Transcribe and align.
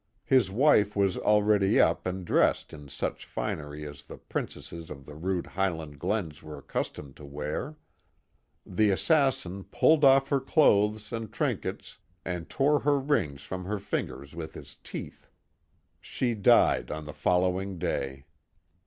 His 0.25 0.49
wife 0.49 0.95
was 0.95 1.15
already 1.15 1.79
up 1.79 2.07
and 2.07 2.25
dressed 2.25 2.73
in 2.73 2.87
such 2.89 3.23
finery 3.23 3.85
as 3.85 4.01
the 4.01 4.17
princesses 4.17 4.89
of 4.89 5.05
the 5.05 5.13
rude 5.13 5.45
Highland 5.45 5.99
glens 5.99 6.41
were 6.41 6.57
accustomed 6.57 7.15
to 7.17 7.25
wear. 7.27 7.75
The 8.65 8.89
assassin 8.89 9.63
pulled 9.65 10.03
off 10.03 10.29
her 10.29 10.39
clothes 10.39 11.13
and 11.13 11.31
trinkets 11.31 11.99
and 12.25 12.49
tore 12.49 12.79
her 12.79 12.97
rings 12.99 13.43
from 13.43 13.65
her 13.65 13.77
fingers 13.77 14.33
with 14.35 14.55
his 14.55 14.73
teeth. 14.73 15.29
She 15.99 16.33
died 16.33 16.89
on 16.89 17.05
the 17.05 17.13
following 17.13 17.77
day. 17.77 18.25